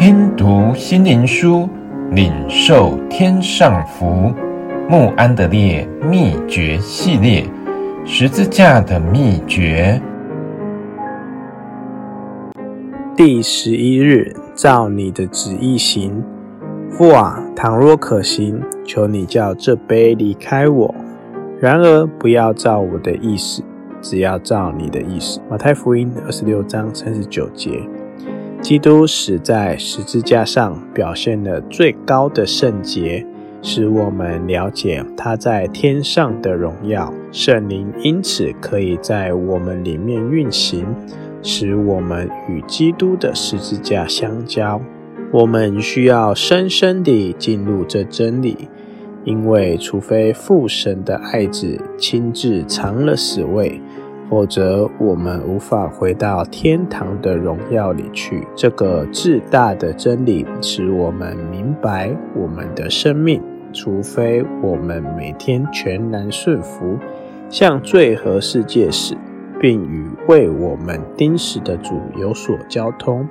[0.00, 1.68] 听读心灵书，
[2.12, 4.32] 领受天上福。
[4.88, 7.44] 慕安德烈秘诀系列，
[8.06, 10.00] 十字架的秘诀。
[13.14, 16.24] 第十一日，照你的旨意行。
[16.90, 20.94] 父啊，倘若可行，求你叫这杯离开我；
[21.60, 23.62] 然而不要照我的意思，
[24.00, 25.42] 只要照你的意思。
[25.50, 27.82] 马太福音二十六章三十九节。
[28.60, 33.26] 基督死在十字架上，表现了最高的圣洁，
[33.62, 37.12] 使我们了解他在天上的荣耀。
[37.32, 40.86] 圣灵因此可以在我们里面运行，
[41.42, 44.80] 使我们与基督的十字架相交。
[45.32, 48.68] 我们需要深深地进入这真理，
[49.24, 53.80] 因为除非父神的爱子亲自尝了死味。
[54.30, 58.46] 否则，我们无法回到天堂的荣耀里去。
[58.54, 66.96] 这个至大的真理使我们明白，我们的生命，除非我们每天全然顺服，
[67.48, 69.16] 向罪和世界死，
[69.60, 73.26] 并与为我们钉死的主有所交通，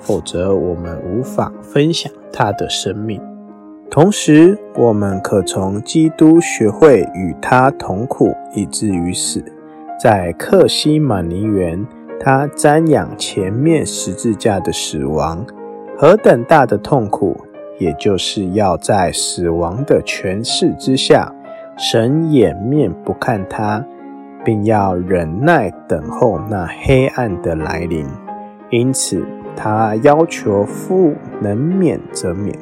[0.00, 3.22] 否则我们无法分享他的生命。
[3.88, 9.44] 同时，我们可从基督学会与他同苦，以至于死。
[10.02, 11.86] 在克西马尼园，
[12.18, 15.44] 他瞻仰前面十字架的死亡，
[15.98, 17.36] 何等大的痛苦！
[17.78, 21.30] 也就是要在死亡的权势之下，
[21.76, 23.84] 神掩面不看他，
[24.42, 28.06] 并要忍耐等候那黑暗的来临。
[28.70, 29.22] 因此，
[29.54, 32.58] 他要求父能免则免，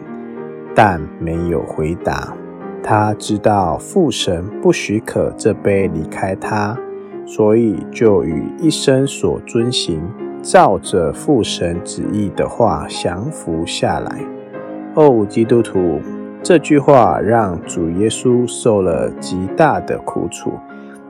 [0.74, 2.34] 但没有回答。
[2.82, 6.76] 他知道父神不许可这杯离开他。
[7.28, 10.00] 所以，就与一生所遵行、
[10.40, 14.24] 照着父神旨意的话降服下来。
[14.94, 16.00] 哦，基督徒，
[16.42, 20.52] 这句话让主耶稣受了极大的苦楚，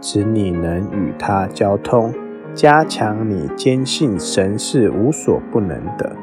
[0.01, 2.13] 使你能与他交通，
[2.53, 6.17] 加强你坚信神是无所不能的，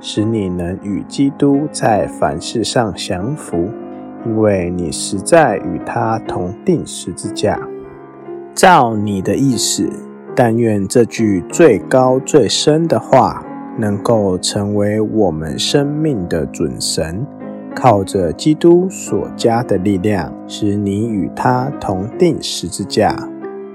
[0.00, 3.68] 使你能与基督在凡事上降服，
[4.24, 7.60] 因为你实在与他同钉十字架。
[8.54, 9.88] 照你的意思，
[10.36, 13.44] 但愿这句最高最深的话，
[13.78, 17.26] 能够成为我们生命的准绳，
[17.74, 23.14] 靠着基督所加的力量，使你与他同定十字架；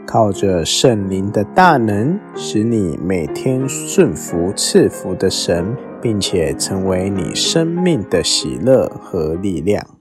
[0.05, 9.97] 靠着圣灵的大能，使你每天顺服赐福的神，并且成为你生命的喜乐和力量。